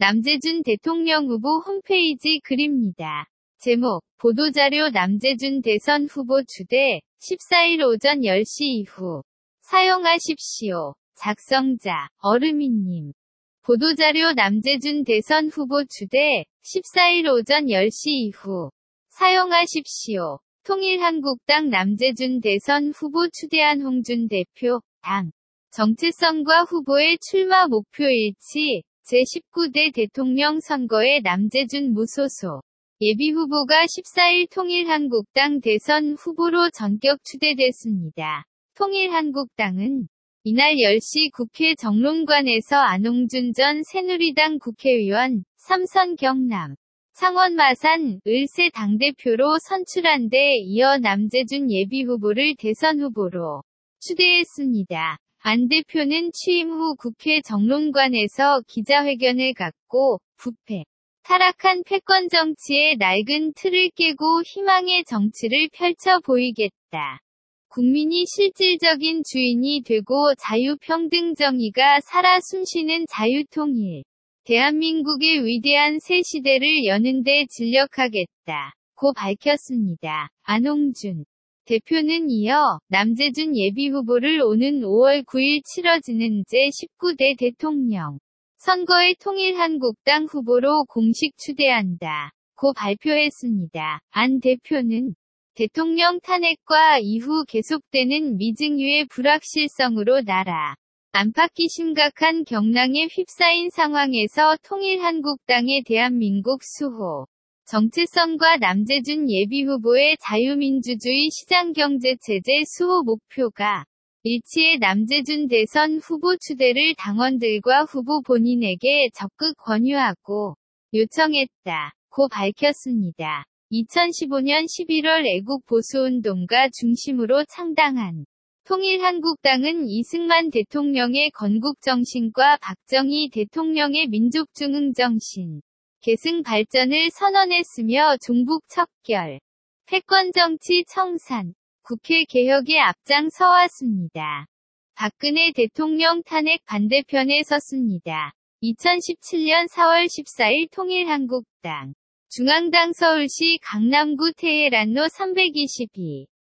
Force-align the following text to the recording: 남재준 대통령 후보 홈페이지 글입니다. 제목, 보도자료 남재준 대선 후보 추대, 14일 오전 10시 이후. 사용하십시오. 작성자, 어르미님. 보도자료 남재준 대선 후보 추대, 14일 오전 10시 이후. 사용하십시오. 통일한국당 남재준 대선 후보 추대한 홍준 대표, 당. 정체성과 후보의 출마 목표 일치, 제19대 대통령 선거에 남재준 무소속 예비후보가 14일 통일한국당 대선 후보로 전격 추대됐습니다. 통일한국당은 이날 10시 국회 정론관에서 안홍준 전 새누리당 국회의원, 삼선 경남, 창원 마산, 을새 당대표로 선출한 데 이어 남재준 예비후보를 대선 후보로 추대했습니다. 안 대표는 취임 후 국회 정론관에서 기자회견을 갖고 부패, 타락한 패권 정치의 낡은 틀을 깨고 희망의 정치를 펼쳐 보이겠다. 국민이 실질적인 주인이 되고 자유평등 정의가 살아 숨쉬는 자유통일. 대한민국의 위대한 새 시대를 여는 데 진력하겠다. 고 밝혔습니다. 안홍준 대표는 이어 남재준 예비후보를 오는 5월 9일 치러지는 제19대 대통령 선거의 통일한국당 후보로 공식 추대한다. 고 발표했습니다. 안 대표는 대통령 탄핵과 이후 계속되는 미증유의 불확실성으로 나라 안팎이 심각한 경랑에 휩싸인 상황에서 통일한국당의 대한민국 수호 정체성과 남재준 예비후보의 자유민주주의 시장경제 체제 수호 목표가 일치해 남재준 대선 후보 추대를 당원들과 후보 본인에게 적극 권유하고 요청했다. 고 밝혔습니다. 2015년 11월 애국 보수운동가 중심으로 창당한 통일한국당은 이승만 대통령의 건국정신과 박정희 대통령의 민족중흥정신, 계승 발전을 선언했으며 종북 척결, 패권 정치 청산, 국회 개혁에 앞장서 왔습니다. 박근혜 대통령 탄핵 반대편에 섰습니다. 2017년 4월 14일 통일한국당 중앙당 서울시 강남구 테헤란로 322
남재준 0.00 0.62
대통령 0.62 1.26
후보 1.26 1.58
홈페이지 1.58 2.40
글입니다. 2.42 3.28
제목, 3.58 4.02
보도자료 4.16 4.88
남재준 4.88 5.60
대선 5.60 6.06
후보 6.06 6.42
추대, 6.42 7.02
14일 7.20 7.86
오전 7.86 8.20
10시 8.20 8.62
이후. 8.62 9.22
사용하십시오. 9.60 10.94
작성자, 11.16 12.08
어르미님. 12.16 13.12
보도자료 13.60 14.32
남재준 14.32 15.04
대선 15.04 15.48
후보 15.48 15.84
추대, 15.84 16.46
14일 16.62 17.30
오전 17.34 17.66
10시 17.66 18.08
이후. 18.08 18.70
사용하십시오. 19.10 20.38
통일한국당 20.64 21.68
남재준 21.68 22.40
대선 22.40 22.92
후보 22.96 23.28
추대한 23.28 23.82
홍준 23.82 24.28
대표, 24.28 24.80
당. 25.02 25.30
정체성과 25.72 26.62
후보의 26.62 27.18
출마 27.20 27.68
목표 27.68 28.04
일치, 28.04 28.82
제19대 29.10 29.92
대통령 29.92 30.60
선거에 30.60 31.18
남재준 31.24 31.94
무소속 31.94 32.62
예비후보가 33.00 33.86
14일 33.86 34.48
통일한국당 34.52 35.60
대선 35.60 36.14
후보로 36.14 36.70
전격 36.70 37.18
추대됐습니다. 37.24 38.44
통일한국당은 38.76 40.06
이날 40.44 40.74
10시 40.74 41.32
국회 41.32 41.74
정론관에서 41.74 42.76
안홍준 42.76 43.52
전 43.52 43.82
새누리당 43.82 44.60
국회의원, 44.60 45.42
삼선 45.56 46.14
경남, 46.14 46.76
창원 47.12 47.56
마산, 47.56 48.20
을새 48.28 48.70
당대표로 48.72 49.58
선출한 49.58 50.28
데 50.28 50.54
이어 50.58 50.98
남재준 50.98 51.68
예비후보를 51.68 52.54
대선 52.56 53.00
후보로 53.00 53.64
추대했습니다. 53.98 55.18
안 55.42 55.68
대표는 55.68 56.32
취임 56.34 56.70
후 56.70 56.94
국회 56.96 57.40
정론관에서 57.40 58.60
기자회견을 58.68 59.54
갖고 59.54 60.20
부패, 60.36 60.84
타락한 61.22 61.84
패권 61.84 62.28
정치의 62.28 62.98
낡은 62.98 63.54
틀을 63.54 63.90
깨고 63.96 64.42
희망의 64.42 65.04
정치를 65.04 65.70
펼쳐 65.72 66.20
보이겠다. 66.20 67.20
국민이 67.68 68.26
실질적인 68.26 69.22
주인이 69.24 69.82
되고 69.86 70.34
자유평등 70.34 71.34
정의가 71.34 72.00
살아 72.00 72.38
숨쉬는 72.40 73.06
자유통일. 73.08 74.02
대한민국의 74.44 75.46
위대한 75.46 76.00
새 76.00 76.20
시대를 76.20 76.84
여는 76.84 77.22
데 77.22 77.46
진력하겠다. 77.48 78.74
고 78.94 79.14
밝혔습니다. 79.14 80.28
안홍준 80.42 81.24
대표는 81.70 82.30
이어 82.30 82.80
남재준 82.88 83.56
예비후보를 83.56 84.42
오는 84.42 84.80
5월 84.80 85.24
9일 85.24 85.62
치러지는 85.64 86.42
제19대 86.42 87.38
대통령 87.38 88.18
선거의 88.56 89.14
통일한국당 89.20 90.24
후보로 90.24 90.86
공식 90.86 91.36
추대한다. 91.38 92.32
고 92.56 92.72
발표했습니다. 92.72 94.00
안 94.10 94.40
대표는 94.40 95.14
대통령 95.54 96.18
탄핵과 96.18 96.98
이후 96.98 97.44
계속되는 97.46 98.36
미증유의 98.36 99.06
불확실성으로 99.06 100.22
나라 100.22 100.74
안팎이 101.12 101.68
심각한 101.68 102.42
경랑에 102.42 103.06
휩싸인 103.12 103.70
상황에서 103.70 104.56
통일한국당의 104.64 105.84
대한민국 105.86 106.64
수호 106.64 107.26
정체성과 107.70 108.56
남재준 108.56 109.30
예비후보의 109.30 110.16
자유민주주의 110.20 111.30
시장경제 111.30 112.16
체제 112.20 112.64
수호 112.66 113.04
목표가 113.04 113.84
일치해 114.24 114.76
남재준 114.78 115.46
대선 115.46 115.98
후보 115.98 116.36
추대를 116.36 116.96
당원들과 116.98 117.84
후보 117.84 118.22
본인에게 118.22 119.10
적극 119.14 119.54
권유하고 119.58 120.56
요청했다. 120.92 121.92
고 122.08 122.28
밝혔습니다. 122.28 123.44
2015년 123.70 124.64
11월 124.64 125.24
애국 125.24 125.64
보수운동가 125.66 126.70
중심으로 126.70 127.44
창당한 127.44 128.24
통일한국당은 128.64 129.86
이승만 129.86 130.50
대통령의 130.50 131.30
건국정신과 131.30 132.56
박정희 132.56 133.30
대통령의 133.30 134.08
민족중흥정신, 134.08 135.60
계승 136.02 136.42
발전을 136.42 137.10
선언했으며 137.10 138.16
종북 138.24 138.66
척결, 138.68 139.38
패권 139.84 140.32
정치 140.32 140.82
청산, 140.88 141.52
국회 141.82 142.24
개혁에 142.24 142.80
앞장서 142.80 143.46
왔습니다. 143.46 144.46
박근혜 144.94 145.52
대통령 145.52 146.22
탄핵 146.22 146.64
반대편에 146.64 147.42
섰습니다. 147.42 148.32
2017년 148.62 149.68
4월 149.68 150.06
14일 150.06 150.70
통일한국당 150.70 151.92
중앙당 152.30 152.94
서울시 152.94 153.58
강남구 153.62 154.32
테헤란로 154.38 155.06
322 155.08 156.28